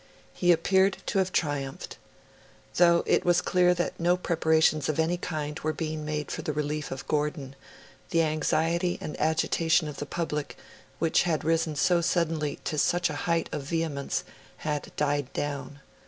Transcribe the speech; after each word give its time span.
He 0.33 0.51
appeared 0.51 0.97
to 1.05 1.19
have 1.19 1.31
triumphed. 1.31 1.99
Though 2.77 3.03
it 3.05 3.23
was 3.23 3.39
clear 3.39 3.75
that 3.75 3.99
no 3.99 4.17
preparations 4.17 4.89
of 4.89 4.97
any 4.97 5.15
kind 5.17 5.59
were 5.59 5.73
being 5.73 6.03
made 6.05 6.31
for 6.31 6.41
the 6.41 6.53
relief 6.53 6.89
of 6.89 7.07
Gordon, 7.07 7.55
the 8.09 8.23
anxiety 8.23 8.97
and 8.99 9.15
agitation 9.21 9.87
of 9.87 9.97
the 9.97 10.07
public, 10.07 10.57
which 10.97 11.21
had 11.21 11.43
risen 11.43 11.75
so 11.75 12.01
suddenly 12.01 12.55
to 12.63 12.79
such 12.79 13.11
a 13.11 13.15
height 13.29 13.47
of 13.51 13.61
vehemence, 13.61 14.23
had 14.65 14.91
died 14.95 15.31
down. 15.33 15.81